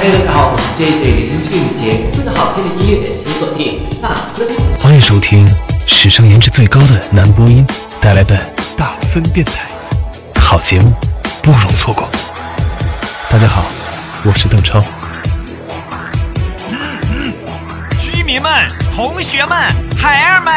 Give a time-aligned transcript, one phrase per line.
[0.00, 4.46] 嘿，大家好，我是 JJ 林俊杰，最好听的音乐，请锁定大森。
[4.78, 5.44] 欢迎收听
[5.88, 7.66] 史上颜值最高的男播音
[8.00, 8.38] 带来的
[8.76, 9.66] 大森电台，
[10.40, 10.92] 好节目
[11.42, 12.08] 不容错过。
[13.28, 13.64] 大家好，
[14.22, 14.80] 我是邓超。
[18.00, 18.52] 居民们、
[18.94, 19.58] 同学们、
[19.96, 20.54] 孩儿们，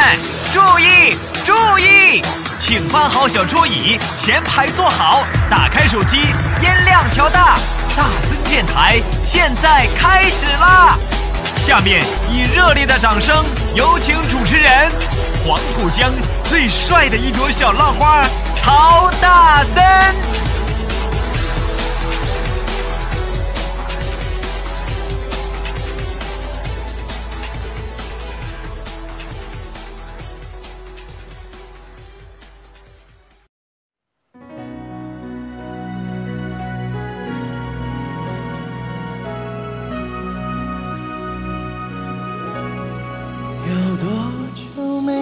[0.53, 2.21] 注意注意，
[2.59, 7.57] 请搬好小桌椅，前排坐好，打开手机，音量调大。
[7.97, 10.97] 大森电台现在开始啦！
[11.55, 14.91] 下面以热烈的掌声，有请主持人
[15.45, 16.11] 黄浦江
[16.43, 18.25] 最帅的一朵小浪花
[18.61, 19.81] 曹大森。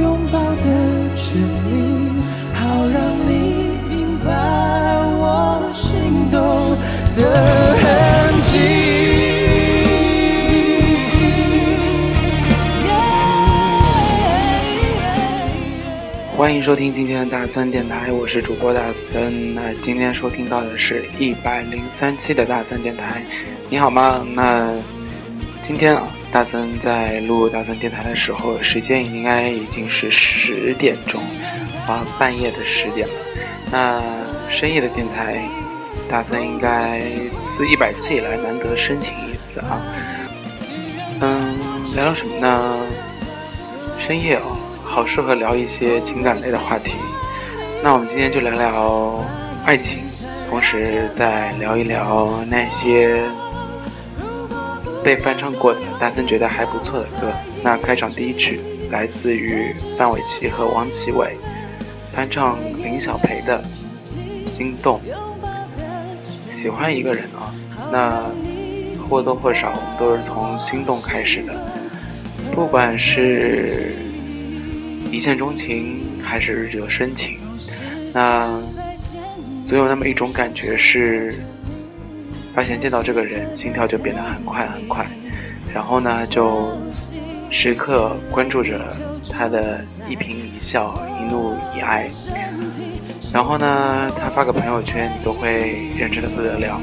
[0.00, 0.64] 拥抱的
[1.14, 2.10] 权利，
[2.54, 4.32] 好让你明白
[5.18, 6.40] 我心动
[7.16, 8.56] 的痕迹。
[16.34, 18.80] 欢迎收听今天的大森电台，我是主播大
[19.12, 19.54] 森。
[19.54, 23.22] 那今天收听到的是一百零三期的大森电台，
[23.68, 24.24] 你好吗？
[24.32, 24.72] 那
[25.62, 31.20] 今天啊，大森在录大森电台的时候，时间应该已经是十点钟，
[31.86, 33.14] 啊，半夜的十点了。
[33.72, 34.00] 那
[34.48, 35.42] 深夜的电台，
[36.08, 37.00] 大森应该
[37.56, 39.82] 自一百期以来难得申请一次啊。
[41.20, 41.58] 嗯，
[41.96, 42.78] 聊聊什么呢？
[43.98, 44.56] 深夜哦。
[44.82, 46.94] 好适合聊一些情感类的话题，
[47.80, 49.24] 那我们今天就聊聊
[49.64, 49.98] 爱情，
[50.48, 53.22] 同时再聊一聊那些
[55.02, 57.32] 被翻唱过的大森觉得还不错的歌。
[57.62, 61.36] 那开场第一曲来自于范玮琪和王奇伟
[62.14, 63.62] 翻唱林小培的
[64.50, 65.00] 《心动》。
[66.54, 67.54] 喜欢一个人啊，
[67.90, 68.30] 那
[69.08, 71.54] 或多或少我们都是从心动开始的，
[72.52, 73.94] 不管是。
[75.12, 77.40] 一见钟情还是日久生情，
[78.14, 78.48] 那
[79.64, 81.34] 总有那么一种感觉是，
[82.60, 85.06] 发现见到这个人心跳就变得很快很快，
[85.72, 86.68] 然后呢就
[87.50, 88.86] 时刻关注着
[89.32, 92.06] 他的一颦一笑、一怒一哀，
[93.32, 96.78] 然后呢他发个朋友圈你都会认真的不得了，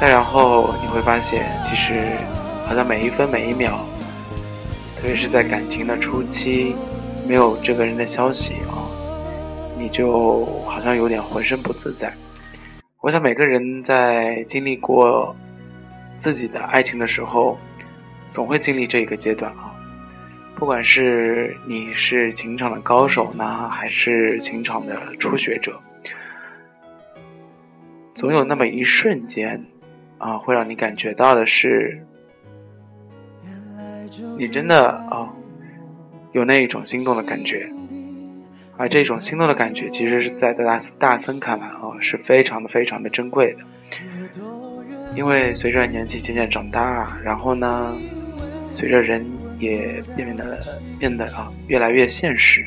[0.00, 2.06] 再然后你会发现其实
[2.66, 3.78] 好像每一分每一秒，
[4.96, 6.74] 特别是在感情的初期。
[7.28, 8.88] 没有这个人的消息啊，
[9.78, 12.10] 你就好像有点浑身不自在。
[13.02, 15.34] 我想每个人在经历过
[16.18, 17.58] 自己的爱情的时候，
[18.30, 19.74] 总会经历这一个阶段啊。
[20.54, 25.80] 不管是你是情场的高手呢，还是情场的初学者，
[28.14, 29.60] 总有那么一瞬间
[30.18, 32.06] 啊，会让你感觉到的是，
[34.38, 35.28] 你真的啊。
[36.30, 37.68] 有那一种心动的感觉，
[38.76, 43.60] 而这种心动的感觉，其实是在大大森看来啊，是非常的非常的珍贵的。
[45.14, 47.94] 因为随着年纪渐渐长大，然后呢，
[48.72, 49.24] 随着人
[49.58, 50.58] 也变得
[50.98, 52.64] 变得啊越来越现实，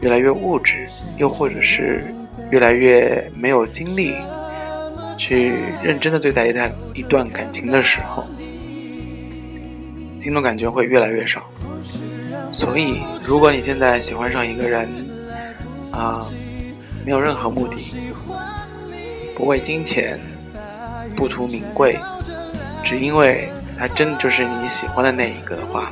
[0.00, 0.86] 越来越物质，
[1.18, 2.04] 又或者是
[2.50, 4.12] 越来越没有精力
[5.16, 5.52] 去
[5.82, 8.24] 认真的对待一段一段感情的时候，
[10.16, 11.48] 心动感觉会越来越少。
[12.52, 14.88] 所以，如果你现在喜欢上一个人，
[15.90, 16.20] 啊，
[17.04, 17.76] 没有任何目的，
[19.36, 20.18] 不为金钱，
[21.14, 21.98] 不图名贵，
[22.84, 23.48] 只因为
[23.78, 25.90] 他真的就是你喜欢的那一个的话，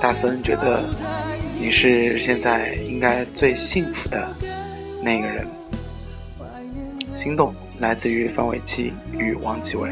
[0.00, 0.82] 大森觉得
[1.60, 4.28] 你是现在应该最幸福的
[5.02, 5.46] 那个人。
[7.14, 9.90] 心动来自于范玮琪与王启伟。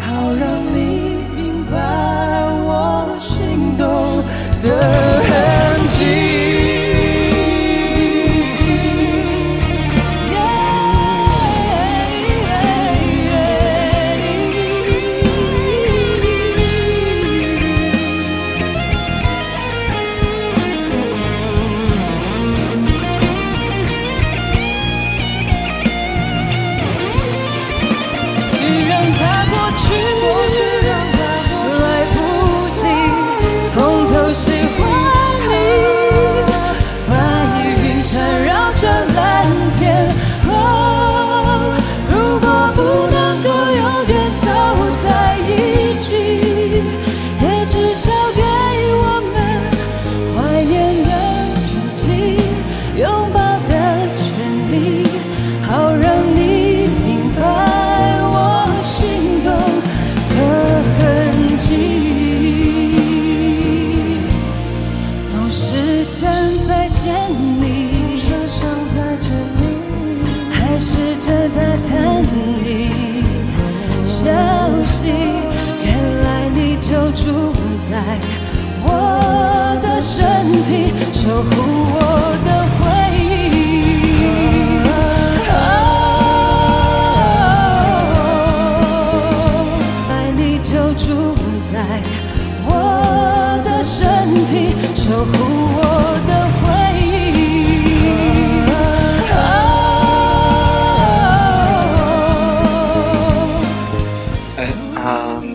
[0.00, 0.48] 好让
[1.76, 3.86] 把我心动
[4.62, 4.80] 的
[5.28, 6.65] 痕迹。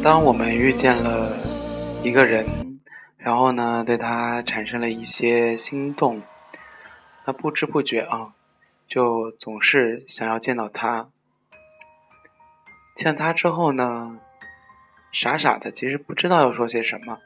[0.03, 1.37] 当我们遇见了
[2.03, 2.79] 一个人，
[3.19, 6.23] 然后呢，对他产生了一些心动，
[7.25, 8.33] 那不知不觉啊，
[8.87, 11.09] 就总是想要见到他。
[12.95, 14.17] 见他之后呢，
[15.11, 17.19] 傻傻的，其实不知道要说些什么。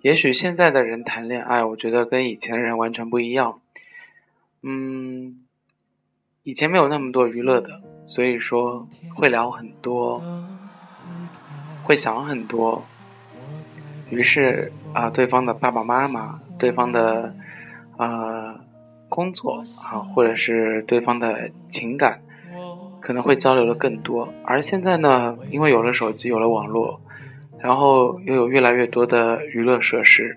[0.00, 3.60] 也许现在的人谈恋爱，我觉得跟以前的人完全不一样。
[4.62, 5.44] 嗯，
[6.44, 10.22] 以前没有那么多娱乐的，所以说会聊很多，
[11.84, 12.84] 会想很多。
[14.10, 17.34] 于是啊，对方的爸爸妈妈，对方的
[17.96, 18.60] 呃
[19.08, 22.20] 工作啊，或者是对方的情感，
[23.00, 24.28] 可能会交流的更多。
[24.44, 27.00] 而现在呢，因为有了手机，有了网络，
[27.58, 30.36] 然后又有越来越多的娱乐设施，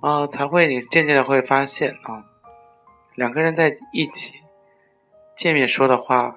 [0.00, 2.24] 啊、才会你渐渐的会发现啊，
[3.14, 4.32] 两个人在一起
[5.36, 6.36] 见面说的话，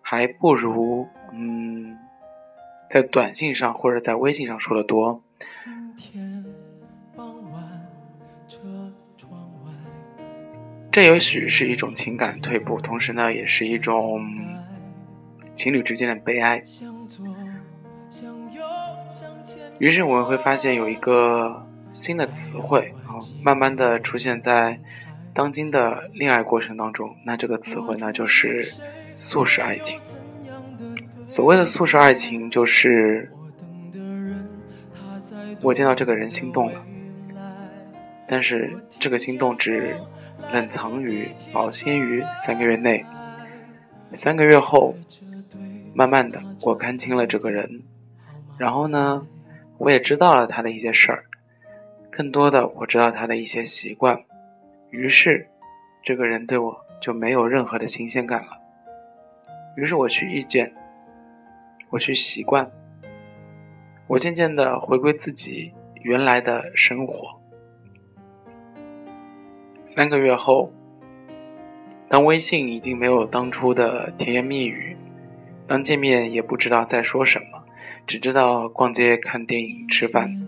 [0.00, 1.98] 还不如嗯，
[2.90, 5.22] 在短信上或者在微信上说的多。
[10.90, 14.26] 这也许是一种情感退步，同时呢，也是一种
[15.54, 16.64] 情侣之间的悲哀。
[19.78, 24.80] 于是我们会发现有一个新的词汇啊，慢慢的出现在
[25.32, 27.14] 当今的恋爱过程当中。
[27.24, 28.64] 那这个词汇呢，就是
[29.14, 30.00] 速食爱情。
[31.30, 33.30] 所谓的速食爱情，就是
[35.62, 36.84] 我见到这个人心动了，
[38.26, 39.94] 但是这个心动只
[40.52, 43.06] 冷藏于、保鲜于三个月内。
[44.16, 44.96] 三个月后，
[45.94, 47.80] 慢慢的我看清了这个人，
[48.58, 49.24] 然后呢，
[49.78, 51.24] 我也知道了他的一些事儿，
[52.10, 54.20] 更多的我知道他的一些习惯，
[54.90, 55.46] 于是
[56.02, 58.58] 这个人对我就没有任何的新鲜感了。
[59.76, 60.72] 于是我去遇见，
[61.90, 62.70] 我去习惯，
[64.06, 67.40] 我渐渐的回归自己原来的生活。
[69.88, 70.72] 三个月后，
[72.08, 74.96] 当微信已经没有当初的甜言蜜语，
[75.66, 77.64] 当见面也不知道在说什么，
[78.06, 80.46] 只知道逛街、看电影、吃饭，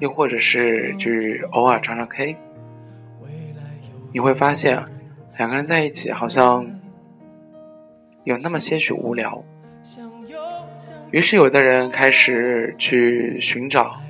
[0.00, 2.36] 又或者是去偶尔唱唱 K，
[4.12, 4.84] 你会发现，
[5.38, 6.66] 两个人在一起好像
[8.24, 9.42] 有那么些许无聊。
[11.10, 14.00] 于是，有的人开始去寻找，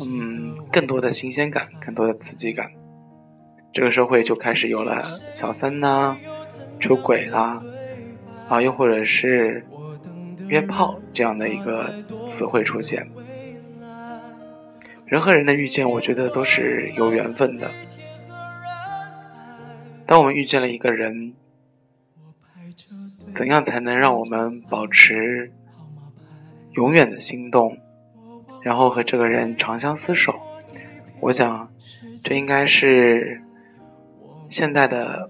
[0.00, 2.70] 嗯，更多的新鲜感，更多的刺激感。
[3.72, 5.02] 这个社会就开始有了
[5.32, 6.16] 小三呐、
[6.80, 7.62] 出轨啦，
[8.48, 9.64] 啊，又或者是
[10.48, 11.92] 约炮这样的一个
[12.28, 13.06] 词汇出现。
[15.04, 17.70] 人和人的遇见，我觉得都是有缘分的。
[20.06, 21.34] 当我们遇见了一个人，
[23.34, 25.52] 怎样才能让我们保持
[26.72, 27.78] 永远的心动，
[28.62, 30.34] 然后和这个人长相厮守？
[31.20, 31.68] 我想，
[32.22, 33.42] 这应该是
[34.48, 35.28] 现在的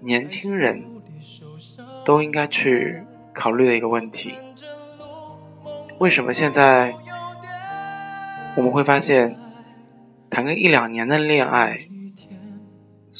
[0.00, 0.82] 年轻人
[2.04, 4.34] 都应该去考虑的一个问题。
[5.98, 6.94] 为什么现在
[8.56, 9.36] 我们会发现，
[10.30, 11.86] 谈个一两年的恋爱？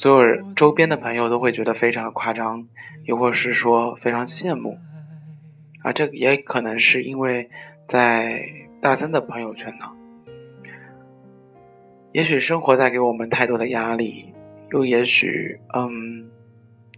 [0.03, 2.67] 所有人周边的朋友都会觉得非常的夸张，
[3.05, 4.77] 又或是说非常羡慕，
[5.85, 7.49] 啊，这也可能是因为
[7.87, 8.45] 在
[8.81, 9.93] 大三的朋友圈呢。
[12.11, 14.35] 也许生活带给我们太多的压力，
[14.73, 16.29] 又也许，嗯，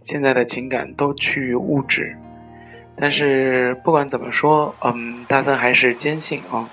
[0.01, 2.17] 现在的情感都趋于物质。
[2.97, 6.67] 但是不管怎么说，嗯，大三还是坚信啊，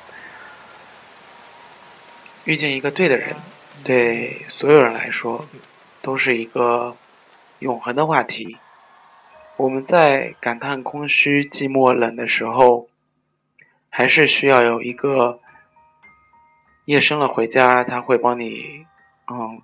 [2.46, 3.36] 遇见一个对的人，
[3.84, 5.44] 对所有人来说。
[6.02, 6.96] 都是一个
[7.60, 8.58] 永恒的话题。
[9.56, 12.88] 我们在感叹空虚、寂寞、冷的时候，
[13.88, 15.38] 还是需要有一个
[16.86, 18.86] 夜深了回家，他会帮你
[19.30, 19.62] 嗯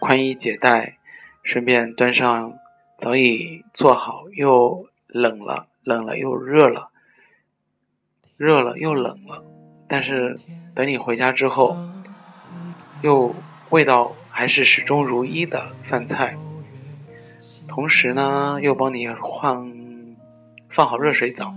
[0.00, 0.96] 宽衣解带，
[1.44, 2.54] 顺便端上
[2.98, 6.90] 早已做好又冷了、冷了又热了、
[8.36, 9.44] 热了又冷了，
[9.86, 10.40] 但是
[10.74, 11.76] 等你回家之后，
[13.02, 13.32] 又
[13.70, 14.16] 味道。
[14.34, 16.36] 还是始终如一的饭菜，
[17.68, 19.72] 同时呢，又帮你换
[20.70, 21.54] 放好热水澡，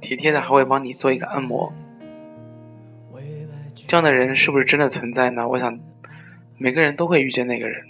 [0.00, 1.72] 体贴的还会帮你做一个按摩。
[3.74, 5.48] 这样的人是不是真的存在呢？
[5.48, 5.80] 我想，
[6.56, 7.84] 每个人都会遇见那个人。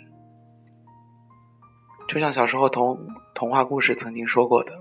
[2.08, 2.98] 就像小时候童
[3.34, 4.72] 童话故事曾经说过的，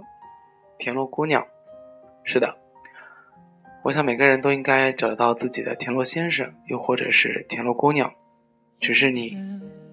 [0.80, 1.46] 田螺姑娘，
[2.24, 2.58] 是的。
[3.84, 8.14] 我想每个人都应该找到自己的田螺先生，又或者是田螺姑娘，
[8.80, 9.36] 只是你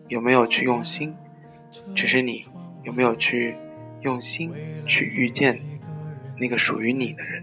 [0.08, 1.16] 有没有去用心，
[1.94, 2.44] 只是你
[2.82, 3.56] 有没有去
[4.02, 4.52] 用心
[4.86, 5.58] 去遇见
[6.38, 7.42] 那个属于你的人。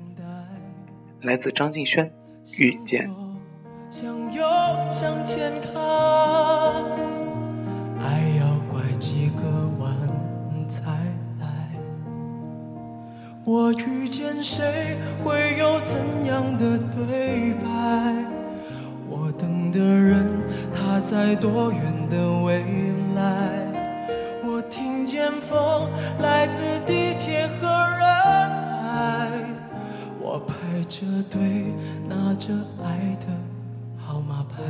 [1.22, 2.12] 来自张敬轩，
[2.64, 3.10] 《遇见》。
[13.46, 18.16] 我遇见谁，会有怎样的对白？
[19.08, 20.28] 我等的人，
[20.74, 22.64] 他在多远的未
[23.14, 24.02] 来？
[24.44, 25.88] 我听见风
[26.20, 28.08] 来自地铁和人
[28.82, 29.30] 海，
[30.20, 30.56] 我排
[30.88, 31.72] 着队
[32.10, 32.52] 拿着
[32.84, 33.28] 爱的
[33.96, 34.64] 号码牌。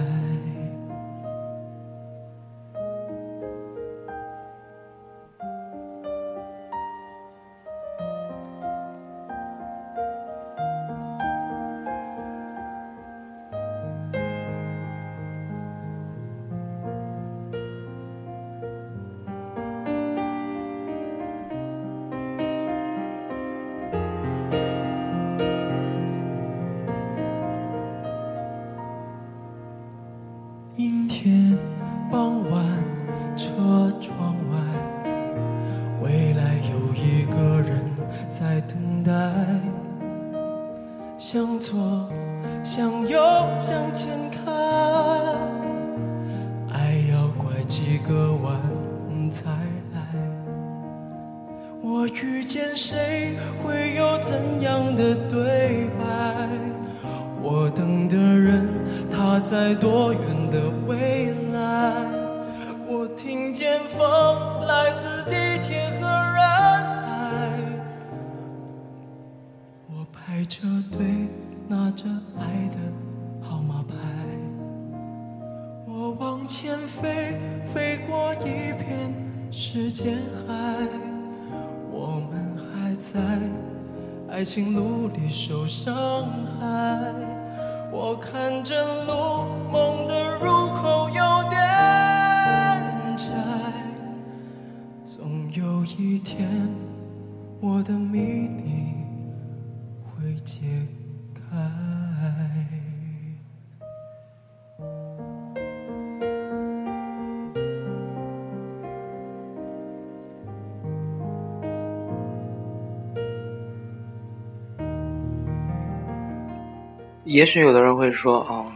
[117.35, 118.71] 也许有的人会说：“嗯，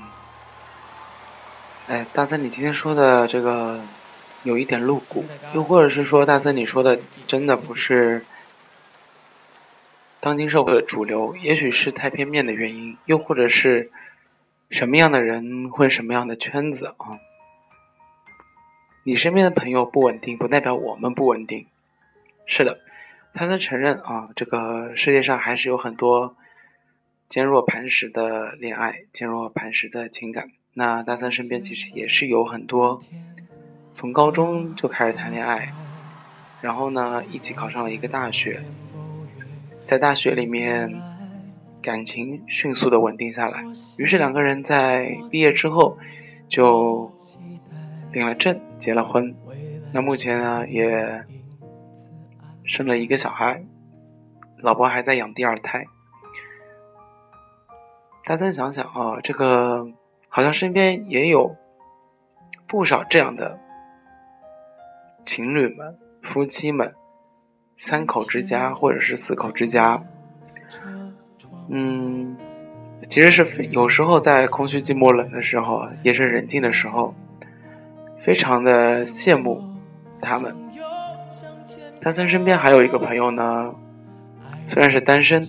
[1.87, 3.79] 哎，大森，你今天说的这个
[4.43, 5.23] 有一点露骨，
[5.53, 8.25] 又或者是说，大森你说的真的不是。”
[10.19, 13.91] 当今社会的主流，也许是太片面的原因，又或者是
[14.69, 17.23] 什么样的人混什么样的圈子啊？
[19.05, 21.65] 你身边的朋友不稳定，不代表我们不稳定。
[22.45, 22.81] 是的，
[23.33, 26.35] 他能承认啊，这个世界上还是有很多
[27.29, 30.49] 坚若磐石的恋爱，坚若磐石的情感。
[30.73, 33.01] 那大三身边其实也是有很多
[33.93, 35.71] 从高中就开始谈恋爱，
[36.61, 38.59] 然后呢一起考上了一个大学，
[39.85, 40.91] 在大学里面
[41.83, 43.63] 感情迅速的稳定下来，
[43.99, 45.99] 于是两个人在毕业之后
[46.47, 47.11] 就
[48.11, 49.35] 领了证，结了婚。
[49.93, 51.23] 那目前呢也
[52.63, 53.63] 生了一个小孩，
[54.57, 55.85] 老婆还在养第二胎。
[58.29, 59.89] 大三想想啊，这个。
[60.31, 61.55] 好像身边也有
[62.67, 63.57] 不少这样的
[65.25, 66.93] 情侣们、夫妻们，
[67.77, 70.03] 三口之家或者是四口之家。
[71.67, 72.37] 嗯，
[73.09, 77.15] 其实是有时候在空虚、寂寞、冷的时候，夜深人静的时候，
[78.21, 79.63] 非常的羡慕
[80.21, 80.55] 他们。
[81.99, 83.73] 大三身边还有一个朋友呢，
[84.67, 85.41] 虽然是单身，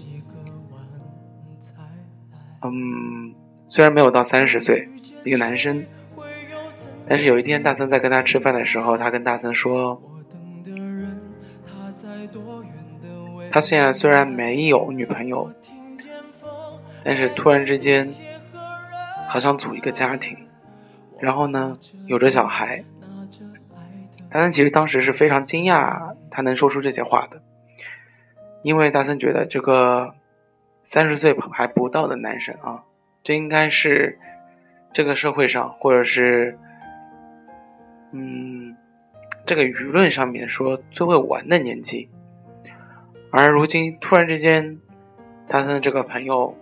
[2.63, 3.35] 嗯。
[3.73, 4.89] 虽然没有到三十岁，
[5.25, 5.87] 一个男生，
[7.07, 10.03] 但是有一天大森在跟他吃饭的时候，他跟大森说，
[13.53, 15.49] 他现在虽然没有女朋友，
[17.05, 18.11] 但是突然之间，
[19.29, 20.37] 好想组一个家庭，
[21.21, 22.83] 然后呢，有着小孩。
[24.33, 27.41] 大森其实当时是非常惊讶，他能说出这些话的，
[28.65, 30.13] 因为大森觉得这个
[30.91, 32.83] 三十岁还不到的男生啊。
[33.23, 34.19] 这应该是
[34.93, 36.59] 这个社会上，或者是
[38.11, 38.77] 嗯，
[39.47, 42.09] 这个舆论上面说最会玩的年纪。
[43.31, 44.81] 而如今突然之间，
[45.47, 46.57] 大森的这个朋友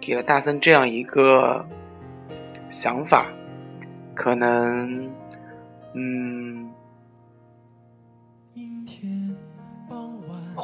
[0.00, 1.64] 给了大森这样一个
[2.70, 3.26] 想法，
[4.16, 5.08] 可能
[5.94, 6.65] 嗯，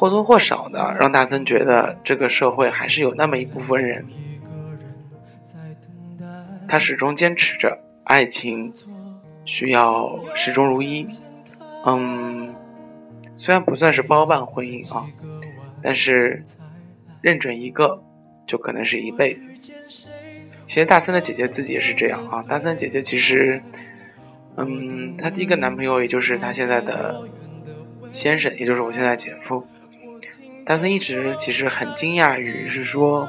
[0.02, 4.04] 或多或少的让大森觉得这个社会还是有那么一部分人。
[6.66, 8.72] 他始终坚持着爱情
[9.44, 11.06] 需要始终如一，
[11.86, 12.52] 嗯，
[13.36, 15.06] 虽然不算是包办婚姻啊，
[15.80, 16.42] 但是
[17.20, 18.02] 认准一个
[18.44, 19.40] 就可能是一辈子。
[20.66, 23.62] 其实大森的姐姐自己也是这样啊，大森姐姐其实，
[24.56, 27.22] 嗯，她第一个男朋友也就是她现在的
[28.10, 29.64] 先生，也就是我现在姐夫。
[30.64, 33.28] 大森一直其实很惊讶于是说。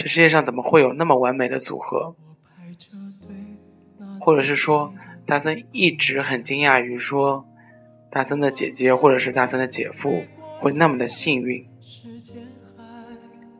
[0.00, 2.14] 这世界上怎么会有那么完美的组合？
[4.20, 4.94] 或者是说，
[5.26, 7.44] 大森一直很惊讶于说，
[8.08, 10.22] 大森的姐姐或者是大森的姐夫
[10.60, 11.66] 会那么的幸运，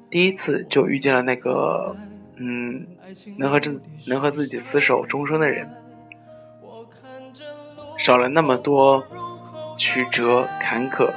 [0.08, 1.96] 第一次就遇见了那个，
[2.36, 2.86] 嗯，
[3.36, 5.68] 能和自能和自己厮守终生的人，
[7.98, 9.04] 少了那么多
[9.76, 11.12] 曲折坎坷，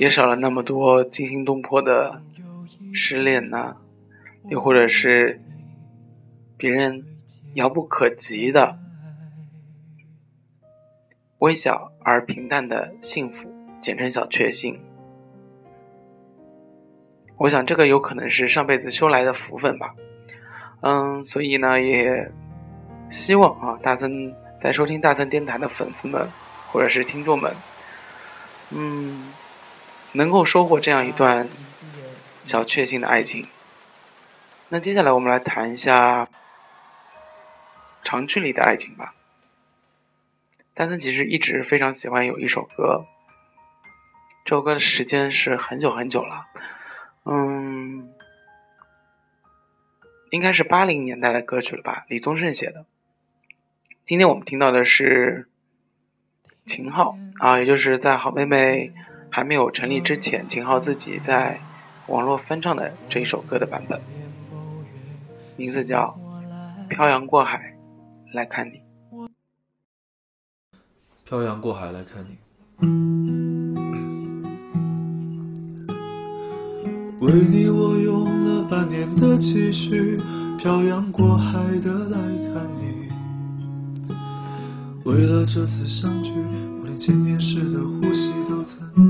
[0.00, 2.22] 也少了那么多惊心动魄的
[2.94, 3.76] 失恋呐。
[4.48, 5.38] 又或者是
[6.56, 7.04] 别人
[7.52, 8.78] 遥不可及的
[11.40, 14.80] 微小而平淡的幸福，简称小确幸。
[17.36, 19.94] 我想这个有可能是上辈子修来的福分吧。
[20.80, 22.32] 嗯，所以呢，也
[23.10, 26.26] 希望啊，大森在收听大森电台的粉丝们
[26.72, 27.54] 或者是听众们，
[28.70, 29.30] 嗯，
[30.12, 31.48] 能够收获这样一段
[32.44, 33.46] 小确幸的爱情。
[34.68, 36.28] 那接下来我们来谈一下
[38.02, 39.14] 长距离的爱情吧。
[40.74, 43.04] 丹森其实一直非常喜欢有一首歌，
[44.44, 46.46] 这首歌的时间是很久很久了，
[47.24, 48.08] 嗯，
[50.30, 52.04] 应该是八零年代的歌曲了吧？
[52.08, 52.86] 李宗盛写的。
[54.06, 55.48] 今天我们听到的是
[56.64, 58.92] 秦昊啊，也就是在好妹妹
[59.30, 61.60] 还没有成立之前，秦昊自己在
[62.08, 64.00] 网络翻唱的这一首歌的版本。
[65.56, 66.18] 名字叫
[66.88, 67.76] 《漂洋过海
[68.32, 68.72] 来看你》。
[71.24, 72.38] 漂洋过海来看你，
[77.20, 80.18] 为你我用了半年的积蓄，
[80.58, 82.18] 漂洋过海的来
[82.52, 83.08] 看你。
[85.04, 86.32] 为了这次相聚，
[86.80, 89.09] 我连见面时的呼吸都曾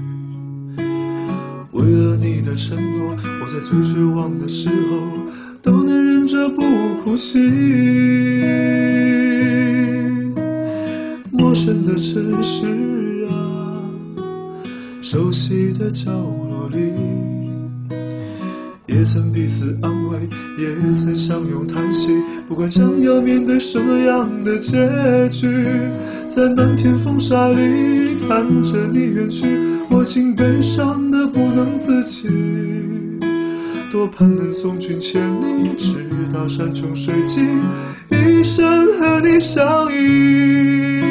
[1.73, 5.25] 为了你的承诺，我在最绝望的时候
[5.61, 6.61] 都能忍着不
[7.01, 7.39] 哭泣。
[11.31, 13.89] 陌生的城市啊，
[15.01, 17.10] 熟悉的角落里。
[18.91, 20.19] 也曾彼此安慰，
[20.59, 22.09] 也曾相拥叹息。
[22.47, 24.77] 不管将要面对什么样的结
[25.29, 25.47] 局，
[26.27, 29.45] 在漫天风沙里看着你远去，
[29.89, 32.29] 我竟悲伤的不能自己。
[33.89, 35.93] 多盼能送君千里，直
[36.33, 37.45] 到山穷水尽，
[38.09, 41.01] 一生和你相依。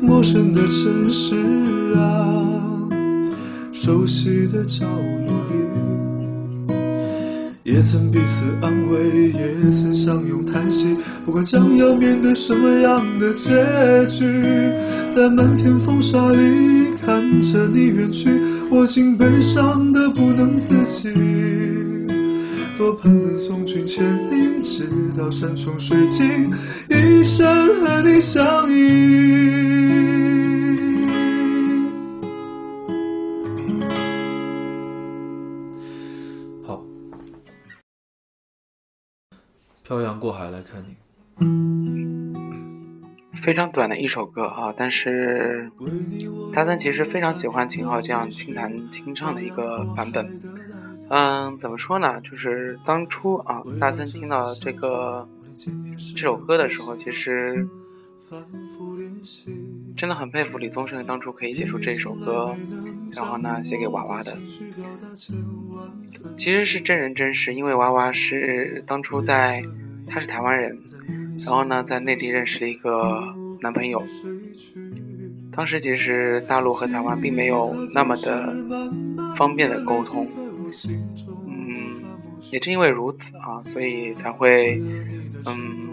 [0.00, 1.36] 陌生的城市
[1.94, 2.73] 啊。
[3.76, 4.86] 熟悉的角
[5.26, 6.74] 落里，
[7.64, 10.96] 也曾彼此安慰，也曾相拥叹息。
[11.26, 13.50] 不管将要面对什么样的结
[14.06, 14.24] 局，
[15.08, 18.30] 在漫天风沙里看着你远去，
[18.70, 21.12] 我竟悲伤的不能自己。
[22.78, 26.52] 多盼能送君千里，直到山穷水尽，
[26.88, 27.46] 一生
[27.80, 29.73] 和你相依。
[39.86, 40.96] 漂洋过海来看你，
[43.42, 45.70] 非常短的一首歌啊，但是
[46.54, 50.40] 大森其实非常喜欢秦昊这样轻弹轻唱的一个版本。
[51.10, 52.22] 嗯，怎么说呢？
[52.22, 55.28] 就是当初啊，大森听到这个
[56.16, 57.68] 这首歌的时候，其实
[59.96, 62.54] 真的很佩服李宗盛当初可以写出这首歌，
[63.12, 64.36] 然后呢写给娃娃的。
[66.36, 69.64] 其实是真人真事，因为娃娃是当初在，
[70.06, 70.80] 他是台湾人，
[71.40, 74.02] 然后呢在内地认识了一个男朋友。
[75.52, 78.52] 当时其实大陆和台湾并没有那么的
[79.36, 80.26] 方便的沟通，
[81.46, 82.02] 嗯，
[82.50, 84.82] 也正因为如此啊，所以才会，
[85.46, 85.83] 嗯，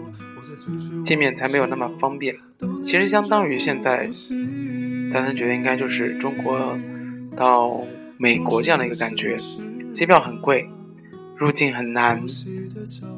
[1.04, 2.36] 见面才没有那么方便。
[2.84, 4.08] 其实相当于现在，
[5.12, 6.78] 大家觉得应该就是中国
[7.36, 7.82] 到
[8.18, 9.36] 美国这样的一个感觉。
[9.92, 10.68] 机票很贵，
[11.36, 12.22] 入境很难，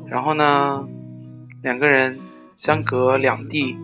[0.09, 0.89] 然后呢，
[1.63, 2.19] 两个人
[2.57, 3.77] 相隔两地，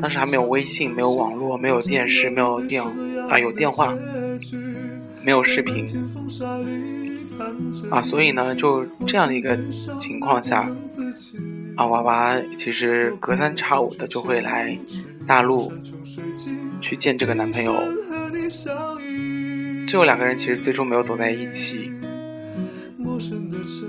[0.00, 2.84] 当时还没有微信，没有网络，没有电视，没有电
[3.28, 3.92] 啊，有电话，
[5.24, 5.86] 没有视频，
[7.90, 9.58] 啊，所以呢，就这样的一个
[10.00, 10.68] 情况下，
[11.76, 14.78] 啊，娃娃其实隔三差五的就会来
[15.26, 15.72] 大陆
[16.80, 17.74] 去见这个男朋友。
[19.86, 21.92] 最后两个人其实最终没有走在一起，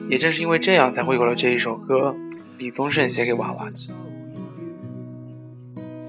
[0.09, 2.15] 也正是因为这样，才会有了这一首歌，
[2.57, 3.75] 李宗盛写给娃娃的。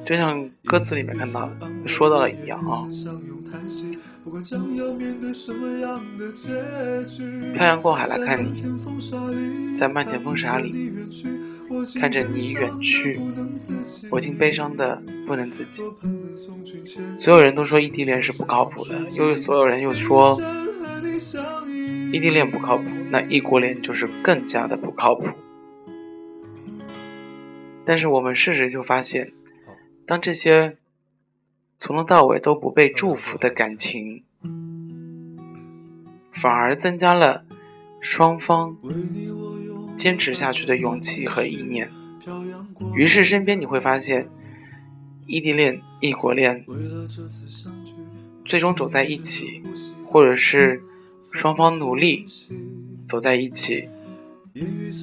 [0.05, 1.51] 就像歌词里面看到
[1.87, 2.89] 说到的一样啊。
[7.55, 8.63] 漂洋过海来看你，
[9.79, 10.93] 在漫天风沙里
[11.99, 13.21] 看着你远去，
[14.11, 15.83] 我竟悲伤的不能自己。
[17.17, 20.41] 所有人都说异地恋是不靠谱的，又所有人又说
[22.13, 25.27] 异地恋不靠谱，那异国恋就是更加的不靠谱。
[27.85, 29.33] 但是我们事实就发现，
[30.07, 30.77] 当这些。
[31.81, 34.25] 从头到尾都不被祝福的感情，
[36.33, 37.45] 反而增加了
[38.01, 38.77] 双方
[39.97, 41.89] 坚持下去的勇气和意念。
[42.97, 44.29] 于是身边你会发现，
[45.27, 46.65] 异地恋、异国恋
[48.45, 49.63] 最终走在一起，
[50.05, 50.83] 或者是
[51.31, 52.27] 双方努力
[53.07, 53.89] 走在一起，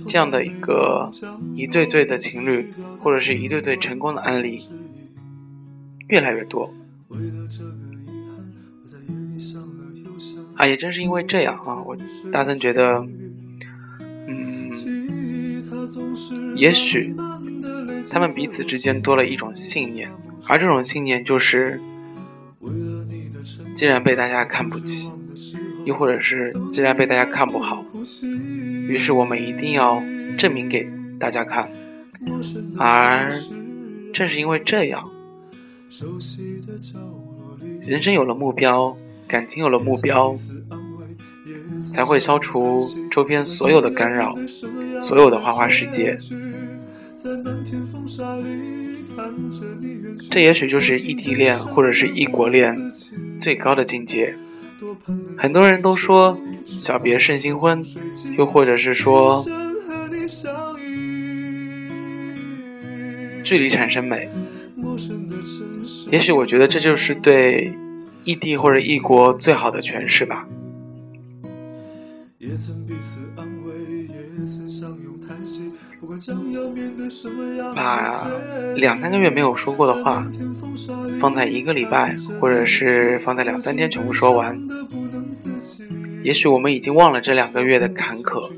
[0.10, 1.10] 这样的一个
[1.56, 4.60] 一对对的情侣，或者是一对对成功的案例。
[6.08, 6.74] 越来越多，
[10.56, 11.98] 啊，也正是因为这样啊，我
[12.32, 13.06] 大森觉得，
[14.28, 14.72] 嗯，
[16.56, 17.16] 也许
[18.12, 20.12] 他们彼此之间多了一种信念，
[20.48, 21.82] 而这种信念就是，
[23.76, 25.12] 既然被大家看不起，
[25.86, 27.84] 又或者是既然被大家看不好，
[28.88, 30.04] 于是我们一定要
[30.38, 30.88] 证明给
[31.20, 31.70] 大家看，
[32.78, 33.32] 而
[34.14, 35.10] 正是因为这样。
[37.86, 40.36] 人生有了目标，感情有了目标，
[41.94, 44.36] 才会消除周边所有的干扰，
[45.00, 46.18] 所有的花花世界。
[50.30, 52.92] 这也许就是异地恋或者是异国恋
[53.40, 54.36] 最高的境界。
[55.38, 57.84] 很多人都说小别胜新婚，
[58.38, 59.46] 又或者是说
[63.44, 64.30] 距离产生美。
[66.12, 67.74] 也许我觉得这就是对
[68.24, 70.48] 异地或者异国最好的诠释吧。
[72.38, 80.28] 也曾彼此安慰，也曾相拥叹息，不管将要面对什么样把的两三个月没有说过的话，
[81.20, 84.62] 放在一个礼拜，或者是放在两三天全部说完。
[86.24, 88.52] 也许我们已经忘了这两个月的坎坷，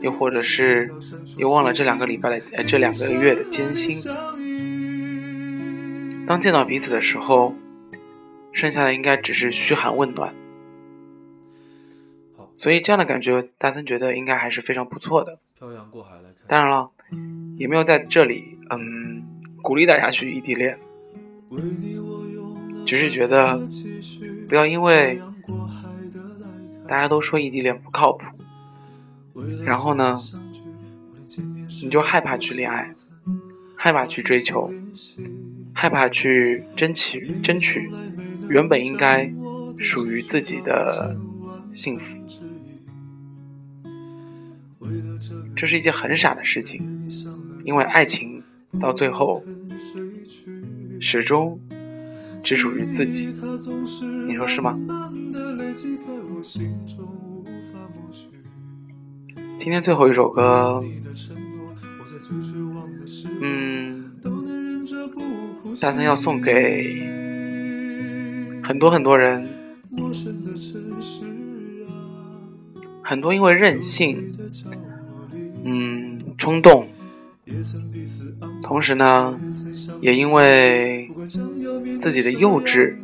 [0.00, 0.90] 又或者是
[1.36, 3.96] 又忘了这两个礼拜的呃这两个月的艰辛。
[6.30, 7.56] 当见到彼此的时候，
[8.52, 10.32] 剩下的应该只是嘘寒问暖。
[12.54, 15.40] 所以这样的感觉，大森觉得应该还是非常不错的。
[15.58, 16.92] 漂洋过海来看，当然了，
[17.58, 19.24] 也没有在这里嗯
[19.60, 20.78] 鼓励大家去异地恋，
[22.86, 23.60] 只是觉得
[24.48, 25.20] 不要因为
[26.86, 28.24] 大家都说异地恋不靠谱，
[29.64, 30.16] 然后呢，
[31.82, 32.94] 你就害怕去恋爱，
[33.74, 34.70] 害怕去追求，
[35.80, 37.90] 害怕去争取争取
[38.50, 39.32] 原本应该
[39.78, 41.16] 属于自己的
[41.72, 42.04] 幸福。
[45.56, 46.82] 这是一件很傻的事情，
[47.64, 48.42] 因为爱情
[48.78, 49.42] 到最后
[51.00, 51.58] 始终
[52.42, 53.34] 只属于自己，
[54.26, 54.78] 你说是吗？
[59.58, 60.84] 今天最后一首歌，
[63.40, 64.12] 嗯，
[65.80, 67.02] 打算要送给
[68.62, 69.48] 很多很多人，
[73.02, 74.32] 很多因为任性，
[75.64, 76.88] 嗯，冲动，
[78.62, 79.38] 同时呢，
[80.00, 81.10] 也因为
[82.00, 82.94] 自己的幼稚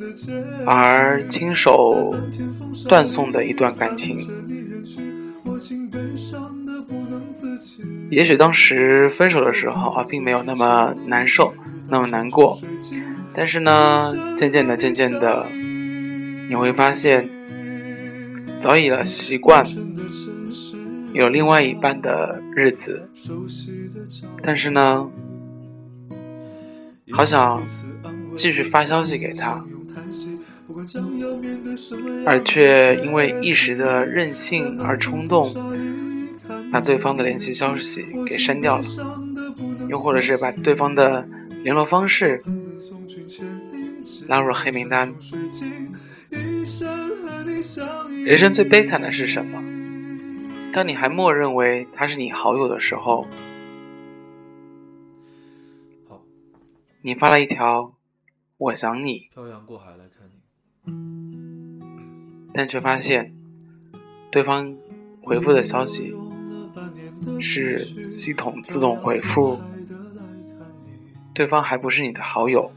[0.65, 2.15] 而亲手
[2.89, 4.19] 断送的一段感情。
[8.11, 11.55] 也许当时分手的时候啊，并没有那么难受，
[11.89, 12.59] 那么难过，
[13.35, 15.47] 但是呢，渐渐的，渐渐的，
[16.49, 17.29] 你会发现，
[18.61, 19.65] 早已了习惯，
[21.13, 23.09] 有另外一半的日子，
[24.43, 25.09] 但是呢，
[27.13, 27.63] 好想
[28.37, 29.65] 继续发消息给他，
[32.25, 35.55] 而却因为一时的任性而冲动，
[36.73, 38.85] 把对方的联系消息给删掉了，
[39.89, 41.29] 又或者是把对方的
[41.67, 42.45] 联络方式
[44.29, 45.13] 拉入黑名单。
[48.25, 49.61] 人生最悲惨的是什么？
[50.73, 53.27] 当你还默认为他是你好友的时候，
[57.03, 57.97] 你发了一条
[58.59, 60.31] “我想你漂洋过海来看
[60.85, 60.93] 你，”，
[62.55, 63.35] 但却发现
[64.31, 64.77] 对方
[65.21, 66.15] 回复的消息
[67.41, 69.59] 是系统自动回复，
[71.37, 72.73] 对方还不是你的好友。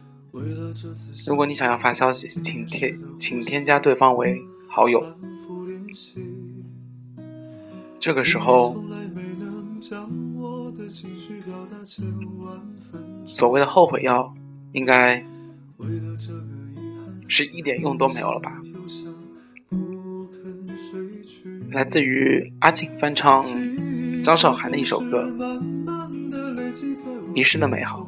[1.25, 5.01] 如果你想要发消息，请添请添加对方为好友。
[8.01, 8.83] 这个时候，
[13.25, 14.35] 所谓的后悔药，
[14.73, 15.23] 应该
[17.29, 18.61] 是一点用都没有了吧？
[21.71, 23.41] 来自于阿庆翻唱
[24.23, 25.29] 张韶涵的一首歌
[27.33, 28.01] 《遗失的美好》。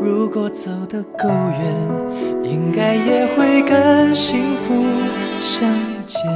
[0.00, 1.60] 如果走得够远，
[2.42, 4.72] 应该也会跟幸福
[5.38, 5.68] 相
[6.06, 6.26] 见。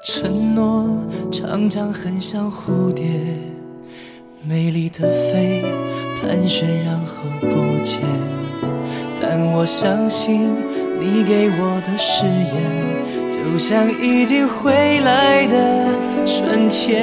[0.00, 0.86] 承诺
[1.32, 3.04] 常常很像蝴蝶，
[4.44, 5.64] 美丽的飞，
[6.22, 8.02] 盘旋然后不见。
[9.20, 10.54] 但我相信
[11.00, 15.88] 你给我的誓言，就像一定会来的
[16.24, 17.02] 春天。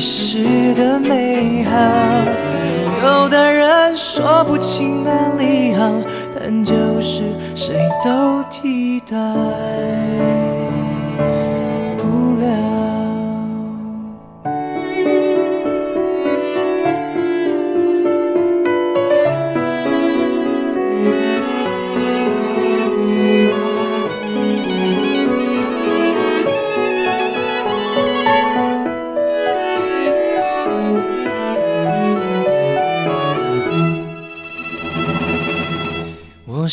[0.00, 1.76] 遗失的美好。
[3.04, 5.92] 有的人说不清哪里好，
[6.34, 7.22] 但就是
[7.54, 9.14] 谁都替代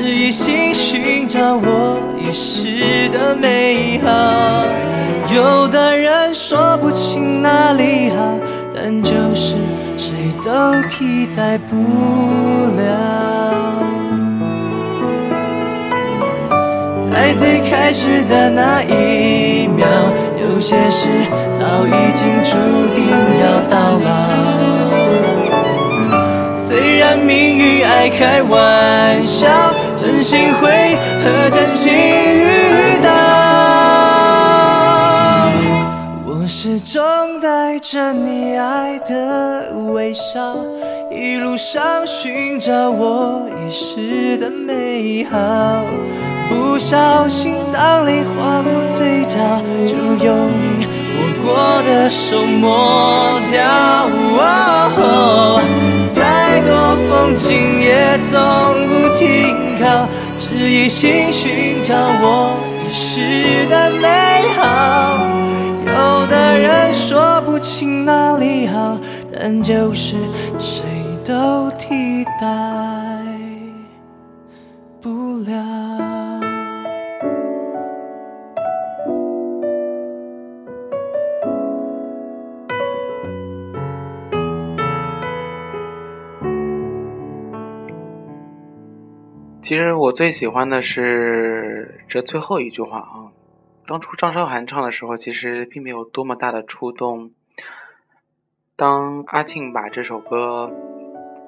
[0.00, 4.64] 一心寻找我遗失的美好。
[5.32, 8.38] 有的人说不清哪里好，
[8.74, 9.56] 但就是
[9.96, 10.50] 谁都
[10.88, 11.76] 替代不
[12.76, 12.80] 了。
[17.04, 19.86] 在最开始的那一秒，
[20.40, 21.08] 有些事
[21.52, 22.56] 早已经注
[22.94, 23.06] 定
[23.40, 24.89] 要到老。
[27.10, 29.48] 虽然命运爱开玩笑，
[29.96, 33.10] 真心会和真心遇到。
[36.24, 37.02] 我始终
[37.40, 40.54] 带着你爱的微笑，
[41.10, 45.38] 一路上寻找我遗失的美好。
[46.48, 49.36] 不小心，当泪划过嘴角，
[49.84, 53.68] 就用你握过的手抹掉。
[56.62, 58.38] 多风景也从
[58.88, 64.08] 不停靠，只一心寻找我遗失的美
[64.56, 65.26] 好。
[65.86, 68.98] 有的人说不清哪里好，
[69.32, 70.16] 但就是
[70.58, 70.84] 谁
[71.24, 72.46] 都替代
[75.00, 76.09] 不了。
[89.70, 93.30] 其实我最喜欢的是这最后一句话啊。
[93.86, 97.30] 当初张韶涵唱的时候，其实并没有多么大的触动。
[98.74, 100.72] 当阿庆把这首歌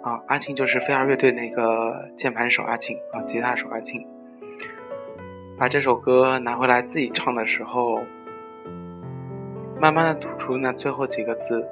[0.05, 4.07] 啊，阿庆就是飞儿乐队那个键盘手阿庆啊，吉他手阿庆，
[5.59, 8.05] 把这首歌拿回来自己唱的时候，
[9.81, 11.69] 慢慢的吐出那最后几个字。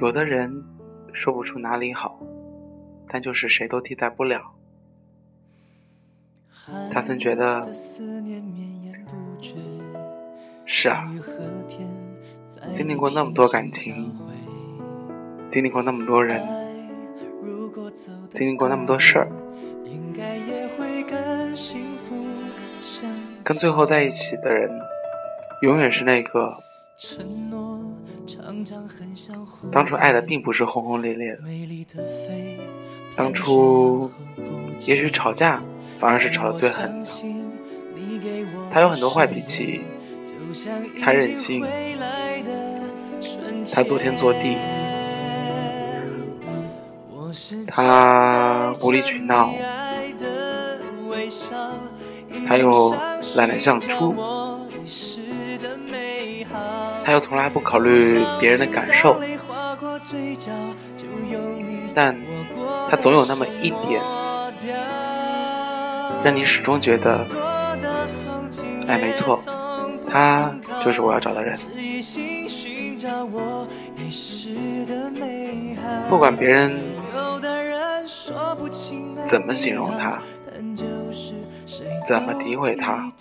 [0.00, 0.62] 有的人
[1.12, 2.20] 说不出哪里好，
[3.08, 4.52] 但就是谁都替代不了。
[6.92, 7.62] 他曾觉得，
[10.64, 11.04] 是啊，
[12.72, 14.10] 经历过那么多感情，
[15.50, 16.40] 经历过那么多人，
[18.32, 19.28] 经历过那么多事儿，
[23.44, 24.70] 跟最后在一起的人，
[25.60, 26.56] 永远是那个
[29.72, 31.42] 当初爱的并不是轰轰烈烈的，
[33.16, 34.10] 当初
[34.80, 35.62] 也许吵架。
[36.00, 37.10] 反而是吵得最狠的。
[38.70, 39.80] 他有很多坏脾气，
[41.00, 41.64] 他任性，
[43.72, 44.56] 他作天作地，
[47.68, 49.54] 他无理取闹，
[52.46, 52.92] 他又
[53.36, 54.14] 懒得相处，
[57.04, 59.20] 他又从来不考虑别人的感受，
[61.94, 62.16] 但
[62.90, 64.00] 他总有那么一点。
[66.24, 67.26] 让你始终觉得，
[68.88, 69.38] 哎，没错，
[70.08, 70.50] 他
[70.82, 71.54] 就是我要找的人。
[76.08, 76.80] 不管别人
[79.28, 80.18] 怎么形容他，
[82.06, 83.12] 怎么诋毁他，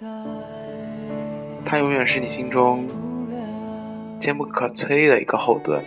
[1.66, 2.88] 他永远是你心中
[4.24, 5.84] 坚不可摧的一个后盾。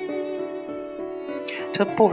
[1.73, 2.13] 这不，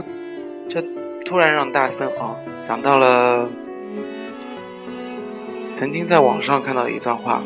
[0.70, 0.82] 这
[1.26, 3.46] 突然让大森啊想到了。
[5.74, 7.42] 曾经在网上看到一段话，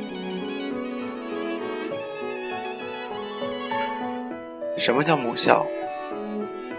[4.79, 5.67] 什么叫母校？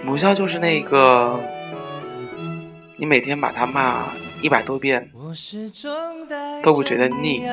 [0.02, 1.38] 母校就是那个，
[2.96, 4.06] 你每天把他骂
[4.42, 5.10] 一百多遍
[6.64, 7.44] 都不觉得腻，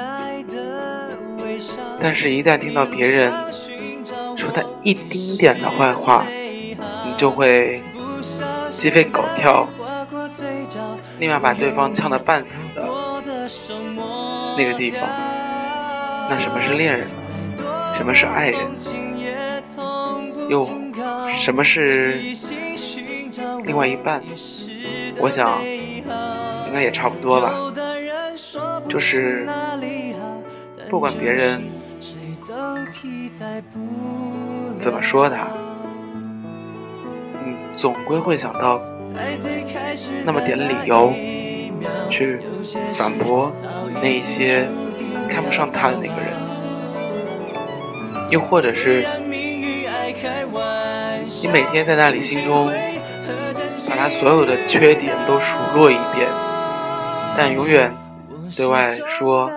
[2.00, 3.32] 但是，一旦听到别人
[4.46, 7.82] 说他一丁点的坏话，你就会
[8.70, 9.68] 鸡飞狗跳，
[11.18, 12.86] 立马把对方呛得半死的。
[14.56, 15.00] 那个地方。
[16.28, 17.08] 那什么是恋人？
[17.96, 18.60] 什么是爱人？
[20.48, 20.62] 又
[21.38, 22.18] 什么是
[23.64, 24.22] 另外一半？
[25.18, 25.60] 我想
[26.66, 27.72] 应该也差不多吧。
[28.88, 29.46] 就是
[30.88, 31.62] 不管别人
[34.86, 35.48] 怎么说他，
[37.44, 38.80] 你总归会想到
[40.24, 41.12] 那么点理由
[42.08, 42.40] 去
[42.90, 43.52] 反驳
[44.00, 44.64] 那一些
[45.28, 46.32] 看不上他的那个人，
[48.30, 49.04] 又或者是
[51.42, 52.70] 你每天在那里心中
[53.90, 56.28] 把他所有的缺点都数落一遍，
[57.36, 57.92] 但永远
[58.56, 58.86] 对外
[59.18, 59.50] 说：“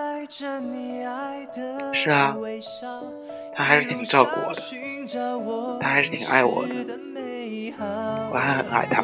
[1.94, 2.34] 是啊，
[3.54, 4.60] 他还是挺照顾我的，
[5.80, 6.74] 他还是挺爱我的，
[8.32, 9.02] 我还很爱他。”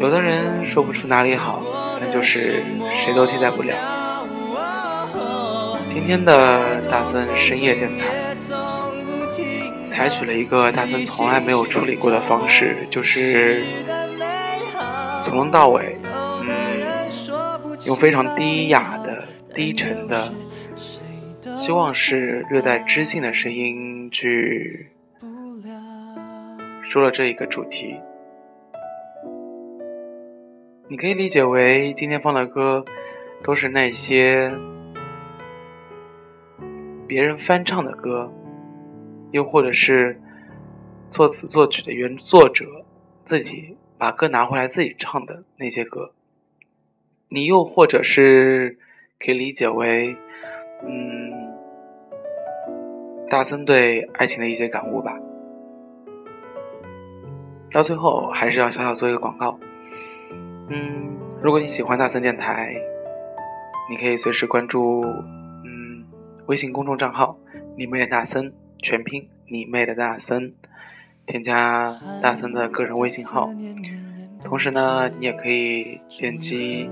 [0.00, 1.62] 有的人说不出哪里好，
[2.00, 2.62] 那就是
[3.04, 3.74] 谁都替代不了。
[5.92, 8.06] 今天的大森深夜电台
[9.90, 13.62] 采取了一个大森从来没有处理过的方式，就是
[15.22, 16.48] 从头到尾，嗯，
[17.86, 19.24] 用非常低雅的、
[19.54, 20.32] 低沉的，
[21.56, 24.88] 希望是热带知性的声音去
[26.90, 27.96] 说了这一个主题。
[30.88, 32.84] 你可以理解为今天放的歌
[33.44, 34.52] 都是那些
[37.06, 38.32] 别人翻唱的歌，
[39.30, 40.20] 又或者是
[41.10, 42.84] 作词作曲的原作者
[43.24, 46.12] 自己把歌拿回来自己唱的那些歌。
[47.28, 48.76] 你又或者是
[49.20, 50.16] 可以理解为，
[50.84, 51.19] 嗯，
[53.30, 55.16] 大森对爱情的一些感悟吧。
[57.72, 59.58] 到最后还是要小小做一个广告。
[60.68, 62.74] 嗯，如果你喜欢大森电台，
[63.88, 65.02] 你可以随时关注
[65.64, 66.04] 嗯
[66.46, 67.38] 微信公众账号
[67.78, 68.52] “你妹的大森”
[68.82, 70.52] 全拼“你妹的大森”，
[71.26, 73.48] 添加大森的个人微信号。
[74.42, 76.90] 同时呢，你也可以点击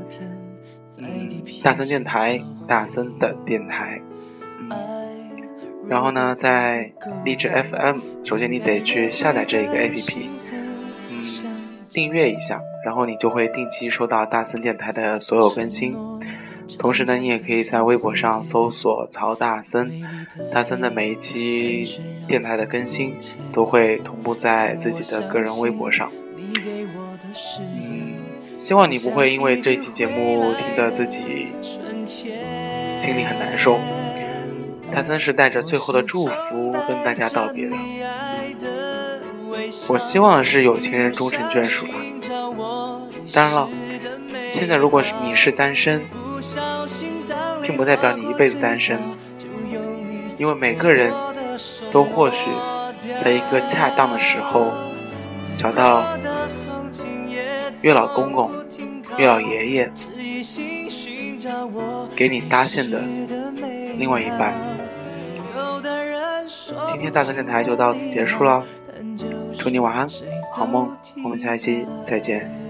[0.99, 4.01] 嗯大森电台大森的电台，
[4.61, 4.71] 嗯，
[5.89, 6.93] 然后呢，在
[7.25, 10.17] 荔枝 FM，首先你得去下载这一个 APP，
[11.11, 11.25] 嗯，
[11.91, 12.61] 订阅一下。
[12.85, 15.95] 然后你就会定期收到大森电台的所有更新，
[16.79, 19.91] 同时呢，你也可以在微博上搜索曹大森，
[20.53, 23.15] 大森的每一期电台的更新
[23.53, 26.11] 都会同步在自己的个人微博上。
[27.61, 28.15] 嗯，
[28.57, 31.49] 希望你不会因为这期节目听得自己
[32.97, 33.79] 心里很难受。
[34.95, 37.77] 大森是带着最后的祝福跟大家道别的。
[39.89, 41.95] 我希望是有情人终成眷属吧。
[43.33, 43.69] 当然了，
[44.53, 46.03] 现在如果你是单身，
[47.63, 48.99] 并不代表你一辈子单身，
[50.39, 51.13] 因为每个人
[51.93, 52.37] 都或许
[53.23, 54.73] 在一个恰当的时候
[55.59, 56.19] 找到
[57.83, 58.51] 月老公公、
[59.19, 59.93] 月老爷爷
[62.17, 63.03] 给你搭线的
[63.99, 64.78] 另外一半。
[66.91, 68.63] 今天大森电台就到此结束了，
[69.57, 70.07] 祝你晚安，
[70.53, 70.91] 好梦，
[71.25, 72.68] 我们下一期再见。